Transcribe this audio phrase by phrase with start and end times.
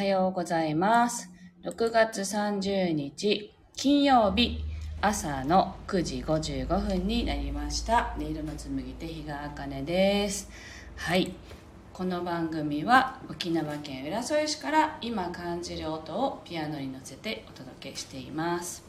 [0.00, 1.28] はようございます。
[1.62, 4.64] 6月30日金曜日
[5.02, 8.14] 朝の9時55分になりました。
[8.18, 10.48] 音色の紡手日川茜です。
[10.96, 11.34] はい。
[11.92, 18.82] この番組は沖縄県浦添市から今感じる音をピアノに乗せてお届けしています。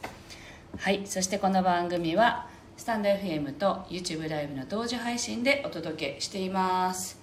[0.78, 1.02] はい。
[1.04, 7.20] そしてこの番組はスタンド FM と YouTube ライブの同時配信でお届けしています。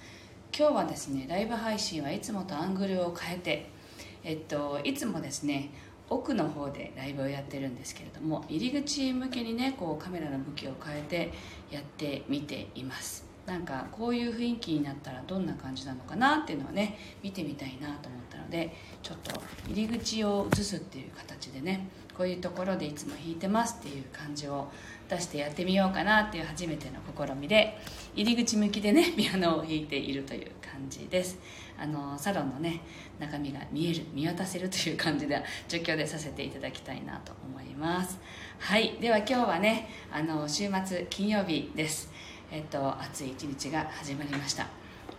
[0.55, 3.78] 今日はですねライブ配信はいつもとアングルを変えて、
[4.23, 5.71] えっと、いつもですね
[6.09, 11.31] 奥の方でライブをやってるんですけれども入り口向けにねこうカメラの向きを変えて
[11.71, 13.29] やってみています。
[13.45, 24.67] なんかこういう雰囲気になったらどんな感じなのかなっていうのをね見てみたいなと思ったのでちょっと入り口を映すっていう形でねこういうところでいつも弾いてますっていう感じを
[25.09, 27.79] 出してやってみようかなっていう初めての試みで
[28.13, 31.39] 入り口向きでねピアノを弾いているという感じです。
[31.81, 32.81] あのサロンのね
[33.19, 38.19] 中身が見える見渡せるという感じで状況でさせていただきたいなと思います。
[38.59, 38.97] はい。
[38.99, 42.11] では今日はねあの週末金曜日です。
[42.51, 44.67] えっと暑い一日が始まりました。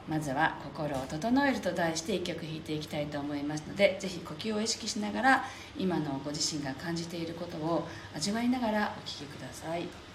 [0.08, 5.44] まずは「心を整える」と題して1曲弾いていきたいと思いますのでぜひ呼吸を意識しながら
[5.78, 10.09] 今のご自身が感じていることを味わいながらお聴きください。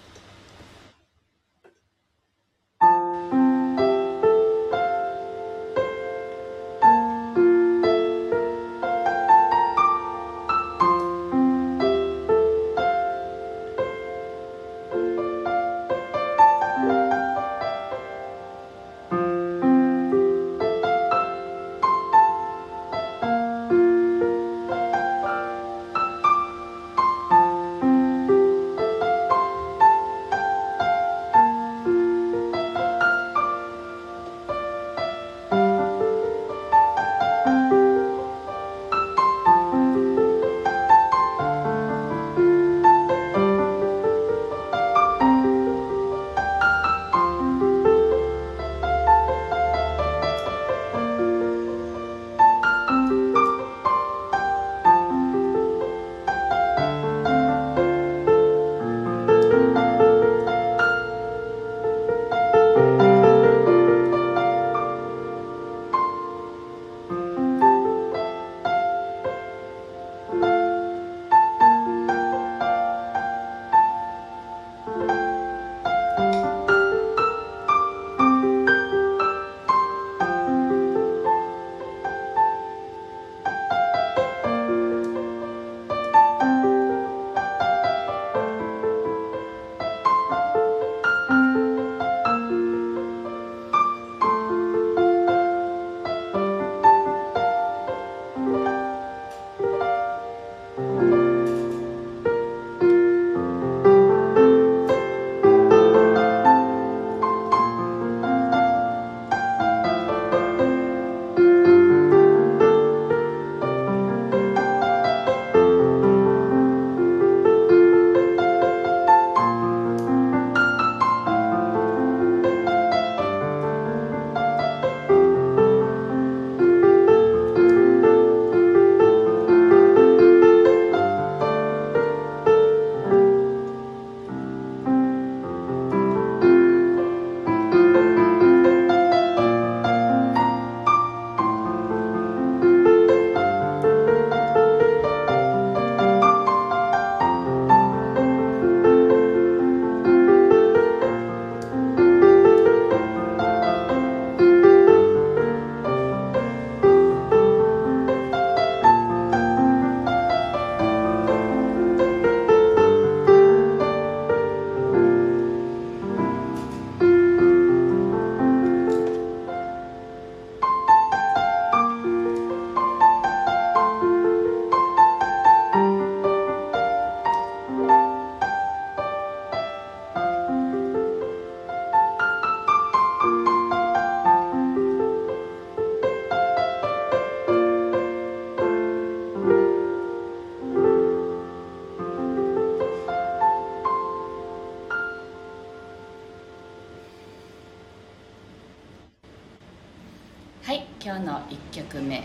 [201.06, 202.24] 今日の1曲目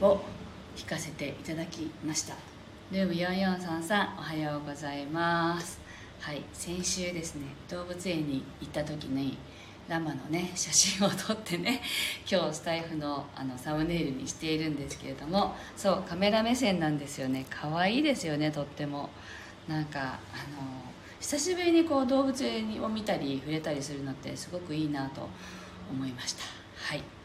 [0.00, 0.18] を
[0.74, 2.34] 弾かせていただきました。
[2.90, 5.78] ルーム4433おはようございます。
[6.18, 9.36] はい先週ですね動物園に行った時に
[9.90, 11.82] ラマのね写真を撮ってね
[12.26, 17.44] 今日スタイフのあのサムネイルにしているんですけれどもそうカメラ目線なんですよね。
[17.50, 19.10] 可愛いですよねとっても。
[19.68, 20.16] なんかあの
[21.20, 22.42] 久しぶりにこう動物
[22.82, 25.28] を見たり触れたりするのってすごくいいなと
[25.90, 26.44] 思いました。
[26.74, 27.21] はい。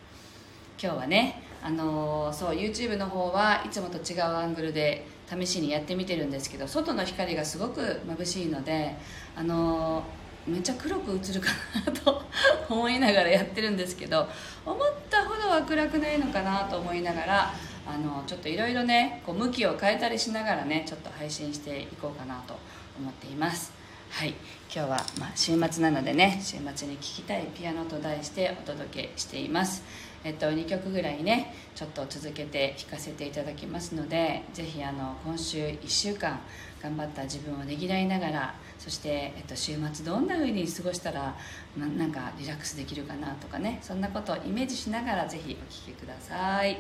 [0.82, 8.96] 今日はねあのそう YouTube の方はいつもと違うアングルで試しにやってみてるんですけど外の光がすごく眩しいので
[9.36, 10.04] あの
[10.48, 11.50] めっちゃ黒く映るか
[11.86, 12.22] なと
[12.70, 14.28] 思いながらやってるんですけど
[14.66, 14.78] 思っ
[15.10, 17.54] たほどは暗くないのかなと思いながら
[17.86, 22.56] あのちょっといろいろねこう向きを変えたりしながらねちょっと配信していこうかなと
[23.00, 23.72] 思っています。
[24.10, 24.30] はい。
[24.74, 29.84] 今日は、まあ、週末なのでね週末に聴きたいピアノと題してお届けしています。
[30.24, 36.40] えっと、2曲ぐらいねちょっと続けて弾かせていただきますのでぜひあの今週1週間
[36.82, 41.36] 頑張った自分をねぎらいながらそして、えっと、週末どんな風に過ごしたら
[41.78, 46.66] なんかリラックスできるかなとかねそんなことをイメージしながらぜひお聴きくださ。
[46.66, 46.78] い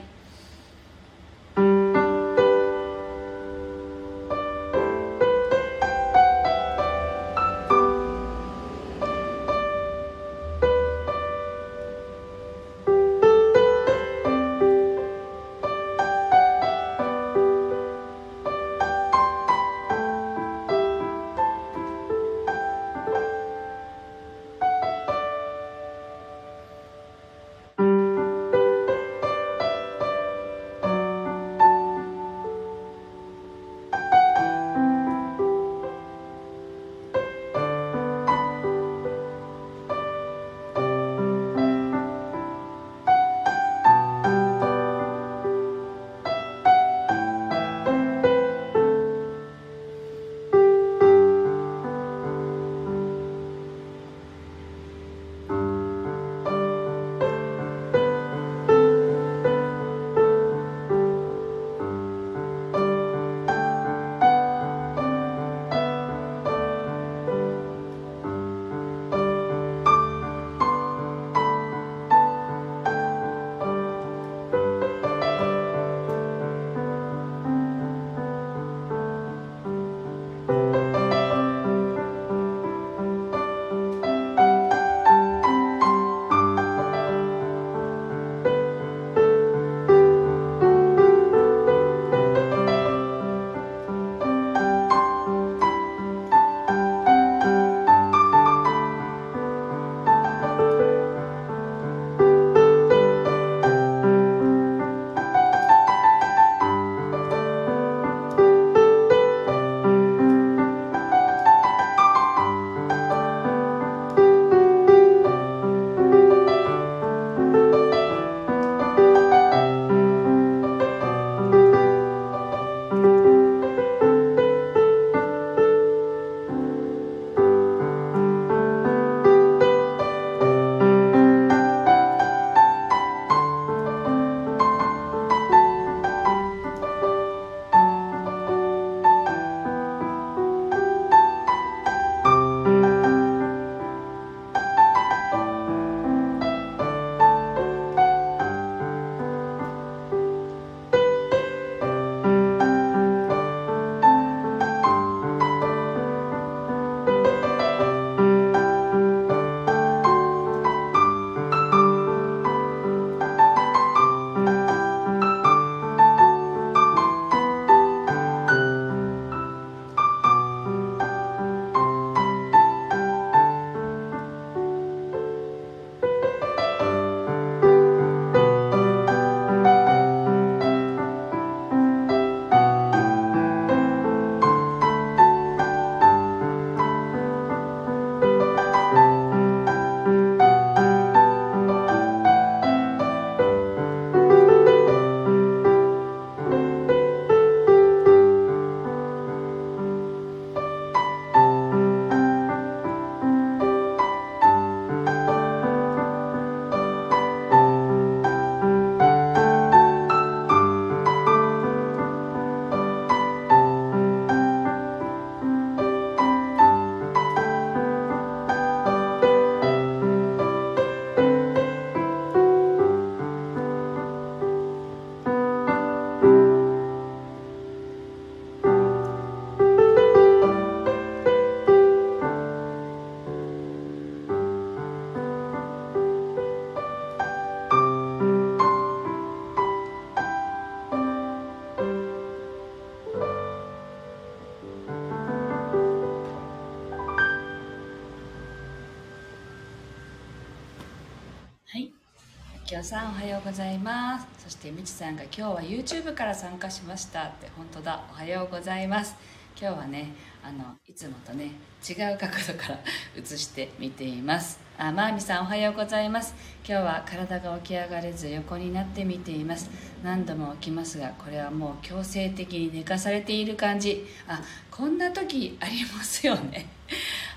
[252.67, 254.27] きょうさんおはようございます。
[254.43, 258.03] そしてみちさんが今日は YouTube から参加しましたって本当だ。
[258.11, 259.15] おはようございます。
[259.57, 260.11] 今日はね
[260.43, 261.51] あのいつもとね
[261.89, 262.79] 違う角度から
[263.15, 264.59] 映してみています。
[264.77, 266.35] あまーみさんおはようございます。
[266.67, 269.69] 今日は体が起き上がれず横になってみています。
[270.03, 274.05] 何度も起きますがこれはもう強制的に寝かされている感じ。
[274.27, 276.67] あこんな時ありますよね。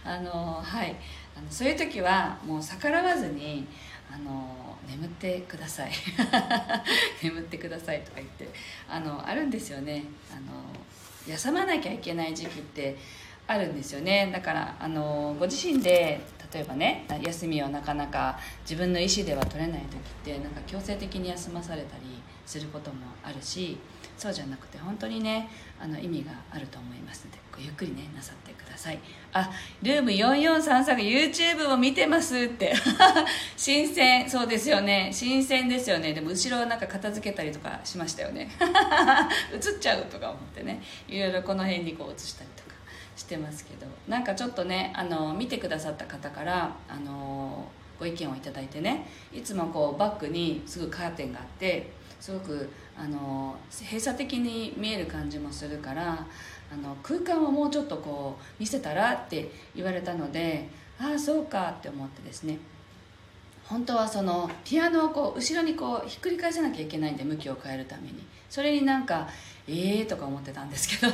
[0.04, 0.96] あのはい。
[1.36, 3.64] あのそういう時はもう逆らわずに
[4.12, 5.92] あの眠ってください。
[7.22, 8.48] 眠ってくださいとか言って
[8.88, 10.04] あのあるんですよね。
[10.30, 10.64] あの
[11.26, 12.96] 休まなきゃいけない時期って
[13.46, 14.30] あるんですよね。
[14.32, 16.20] だからあのご自身で
[16.52, 22.02] 例えばね休みをなかなか自分の意思では取れない時ってなんか強制的に休まされたり
[22.46, 23.78] することもあるし
[24.20, 25.48] そうじゃなくて本当にね
[25.80, 28.98] あの意味があると思いますのでごゆっくりねなさってください。
[29.32, 29.50] あ
[29.82, 32.74] ルーム4433 YouTube を見てますって。
[33.56, 34.28] 新鮮。
[34.28, 35.08] そうですよね。
[35.10, 36.12] 新鮮ですよね。
[36.12, 38.50] でも後ろなんか片付けたりとかしましたよね。
[39.54, 40.82] 映っちゃうとか思ってね。
[41.08, 42.74] いろいろこの辺にこう映したりとか
[43.16, 43.86] してますけど。
[44.06, 47.66] なんかちょっとねあの見てくださった方からあの
[47.98, 56.26] ご意見をいただいてねいつもこうバッグにすぐカーテンがあってすごくあの閉鎖的に見える感じもするから
[56.72, 60.68] あの空間をもうちょっとこう見せたらって言われたので
[61.00, 62.58] ああそうかって思ってですね。
[63.64, 68.26] 本当はそのピアノをこう後ろにこうひっくり返さなきゃいけないんで向きを変えるために。
[68.50, 69.28] それになんか
[69.70, 71.12] えー、とか思ってたんですけど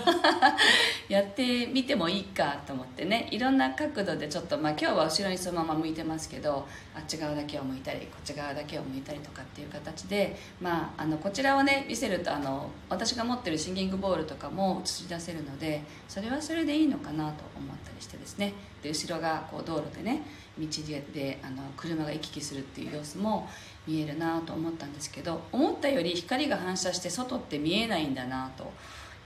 [1.09, 3.29] やってみてもいいかと思ってね。
[3.31, 18.55] いろんな角度でちょっと、まあ、今日は後ろにそのまま向いてますけどあっち側だけを向いたりこっち側だけを向いたりとかっていう形で、まあ、あのこちらをね見せるとあの私が持ってるシンギングボールとかも映し出せるのでそれはそれでいいのかなと思ったりしてですね。
[18.83, 20.23] で後ろがこう道路でね
[20.59, 20.67] 道
[21.13, 23.49] であの車が行き来するっていう様子も
[23.87, 28.73] 見えるなと思ったんですけど思ったより光が反射して外って見えないんだなと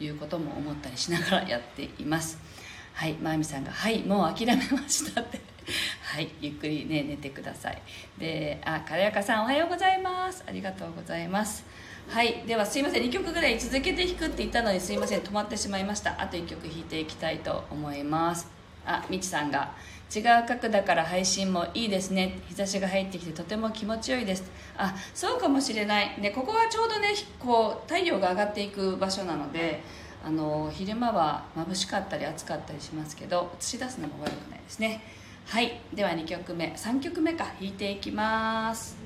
[0.02, 2.38] いうことも思ったりしながらやっています。
[2.93, 5.40] はいまゆみさんが「はいもう諦めました」って。
[6.02, 7.81] はいゆっくりね寝てください。
[8.19, 10.43] であ軽やかさんおはようございます。
[10.47, 11.64] ありがとうございます。
[12.09, 13.05] はいではすいません。
[13.05, 16.21] 2曲ぐらい続けて弾くって言ったのにすいません止まってしまいました。
[16.21, 18.49] あと1曲弾いていきたいと思います。
[18.85, 19.75] あみちさんが
[20.14, 22.40] 違う角度から配信もいいですね。
[22.49, 24.43] 日差しが入ってきてとても気持ちよいです。
[24.76, 26.21] あそうかもしれない。
[26.21, 29.83] でここはちょうどねこう太陽が上がっていく場所なので
[30.25, 35.00] あの昼間は眩しかったり暑かったりしますけど映し出すのも悪くないですね。
[35.47, 35.81] はい。
[35.95, 36.75] では2曲目。
[36.76, 37.45] 3曲目か。
[37.61, 39.00] 弾いていきます。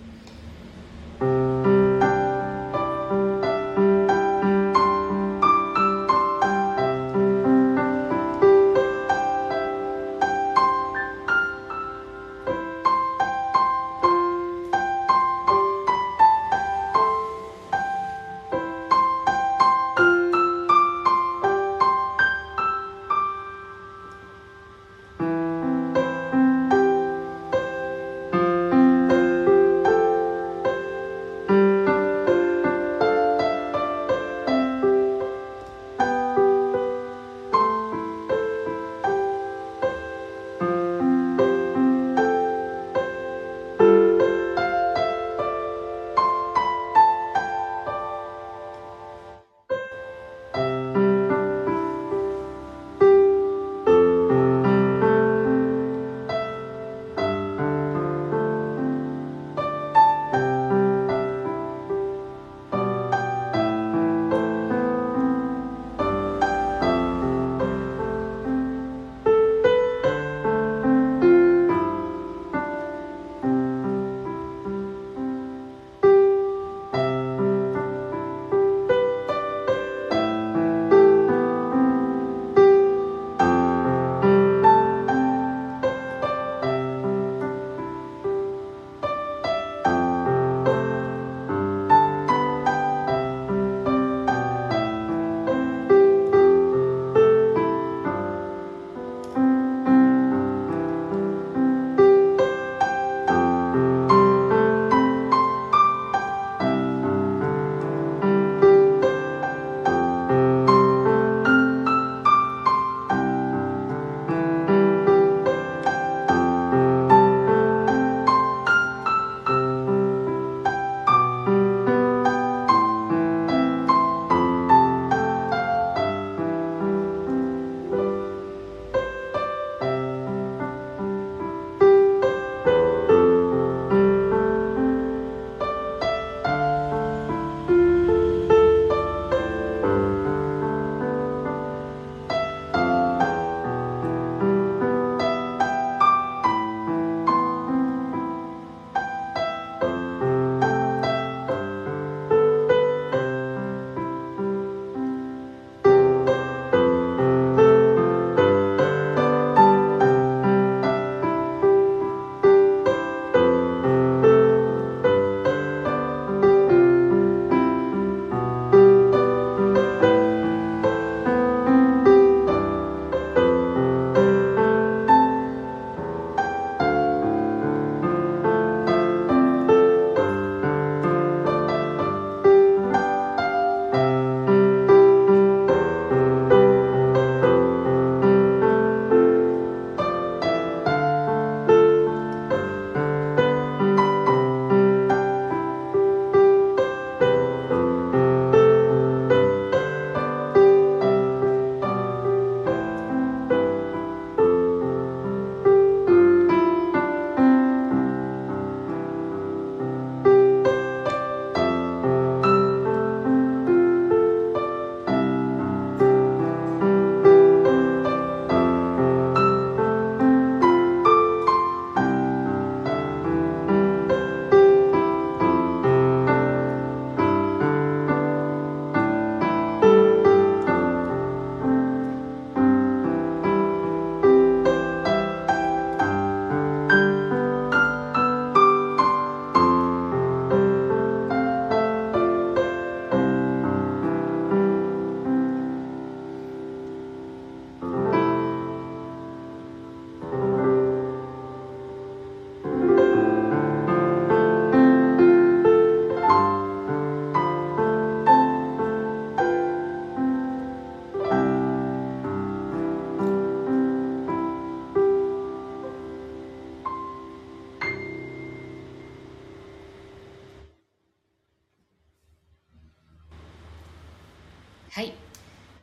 [274.94, 275.12] はい。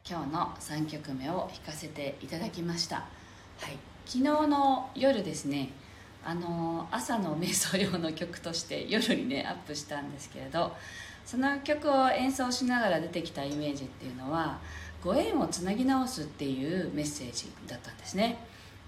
[0.10, 3.04] 今日の3曲目を弾かせていただきました、は
[3.68, 5.68] い、昨日の夜ですね
[6.24, 10.72] あの朝の瞑想用の曲として夜にねアップしたんですけれど
[11.26, 14.60] その曲を演奏しながら出てきたイメージっていうのは
[15.04, 18.40] ご縁をつなぎ直すっていうメッセージだったんですね。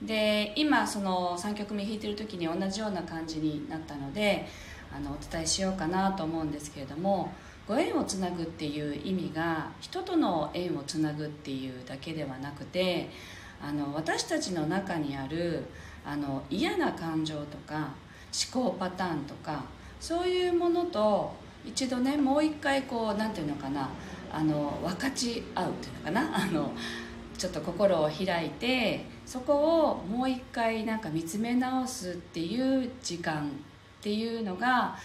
[0.01, 4.47] で今その3曲目弾いてる時に同じような感じになったので
[4.89, 7.33] あのお伝えしようかなと思うんですけれども
[7.67, 13.10] ご縁をつなぐっていう意味が人との縁をつなぐっていうだけではなくて
[13.62, 15.63] あの私たちの中にある
[16.06, 17.91] あの嫌な感情とか
[18.54, 19.63] 思考パターンとか
[19.99, 21.34] そういうものと
[21.65, 23.89] 一度ねもう一回こう何て言うのかな
[24.32, 26.73] あの分かち合うっていうのかな あの
[27.38, 29.54] ちょっと心を開いてそこ
[29.91, 33.52] をもう一回なんか見つめ直すっていう時間っ
[34.02, 34.97] ていうのが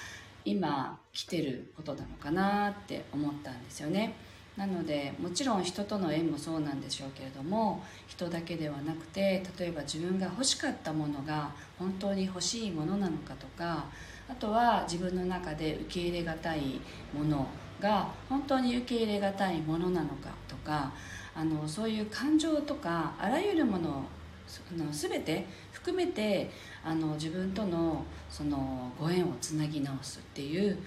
[0.48, 4.14] 今来てることなのかなって思ったんですよね。
[4.56, 13.84] なのでもちろん人との縁もそうなんでしょうけれども人だけではなくて例えば自分が欲しかったものが本当に欲しいものなのかとか
[14.28, 16.80] あとは自分の中で受け入れがたい
[17.14, 17.46] もの
[17.80, 20.92] が本当に受け入れがたいものなのかとか
[21.36, 24.06] あのそういう感情とかあらゆるもの
[24.76, 26.50] の全て含めて
[26.84, 30.78] あの自分とのそのご縁をつなぎ直すっていう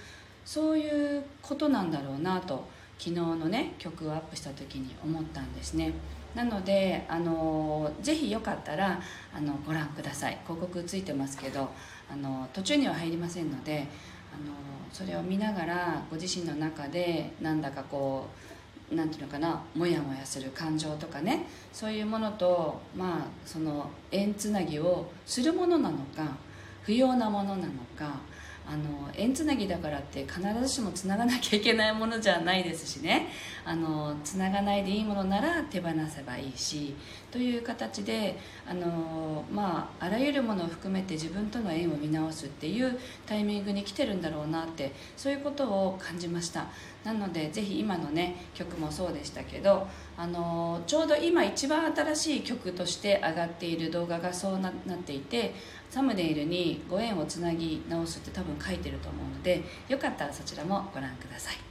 [0.45, 5.93] そういうことなんだろうなと昨日のね曲をアップした時に思ったんですね。
[6.35, 9.01] なのであのぜひよかったら
[9.35, 10.37] あのご覧ください。
[10.43, 11.69] 広告ついてますけど
[12.11, 13.87] あの途中には入りませんので
[14.33, 14.53] あの
[14.91, 18.50] それを見ながらご自身の中でなんだかこう
[18.91, 26.35] なんていうのかなモヤモヤする感情とかねそういうものとまあその縁つなぎをするものなのか
[26.83, 28.19] 不要なものなのか
[28.67, 33.27] あの縁つなぎだからって必ずしもつながなきゃいけないものじゃないですしね。
[33.65, 36.95] あのつながないでいいものなら手放せばいいし
[37.29, 46.65] という形であの、まあ、あらゆるものを含めて自分との縁を見直すっていうタイミングに来てるんだろうなってそういうことを感じました。
[47.03, 55.55] なのでぜひ今のね曲もそうでしたけどあのちょうど今一番新しい曲として上がっている動画がそうなっていて
[55.91, 61.70] サムネイルにご縁をつなぎ直すって多分書いてると思うのでよかったらそちらもご覧ください。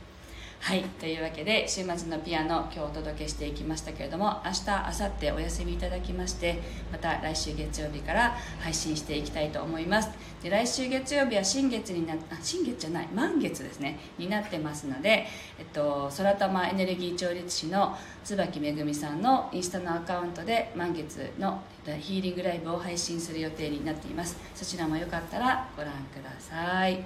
[0.63, 6.61] はいというわけで週末のピアノ今日お届けしていきましたけれども明日明後日お休みいただきまして
[6.93, 10.11] また来週月曜日から配信していきたいと思います。
[10.43, 15.27] で来週月曜日は新月になあ新月じゃない満月ですねになってますので、
[15.59, 24.37] えっと、空玉エネルギー調律師の椿めぐみさんのインスタのアカウントで満月のヒーリングライブを配信する予定になっています。
[24.55, 27.03] そちらもよかったらご覧ください。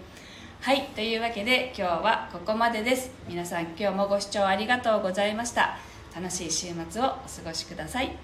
[0.64, 3.10] はいというわけで今日はここまでです。
[3.28, 5.76] 皆さん今日もご視聴ありがとうございました。
[6.16, 8.16] 楽しい週末をお過ごしください。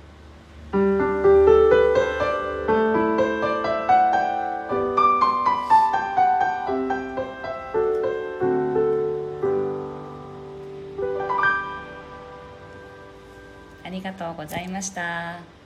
[13.84, 15.59] ありがとうございました。